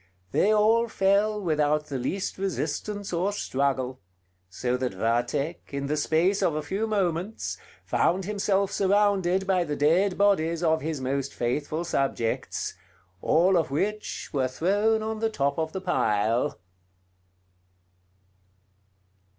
They 0.31 0.51
all 0.51 0.87
fell 0.87 1.39
without 1.39 1.85
the 1.85 1.99
least 1.99 2.39
resistance 2.39 3.13
or 3.13 3.31
struggle; 3.31 3.99
so 4.49 4.75
that 4.77 4.95
Vathek, 4.95 5.71
in 5.71 5.85
the 5.85 5.95
space 5.95 6.41
of 6.41 6.55
a 6.55 6.63
few 6.63 6.87
moments, 6.87 7.59
found 7.85 8.25
himself 8.25 8.71
surrounded 8.71 9.45
by 9.45 9.63
the 9.63 9.75
dead 9.75 10.17
bodies 10.17 10.63
of 10.63 10.81
his 10.81 10.99
most 11.01 11.35
faithful 11.35 11.83
subjects, 11.83 12.73
all 13.21 13.55
of 13.55 13.69
which 13.69 14.31
were 14.33 14.47
thrown 14.47 15.03
on 15.03 15.19
the 15.19 15.29
top 15.29 15.59
of 15.59 15.71
the 15.71 15.81
pile. 15.81 16.57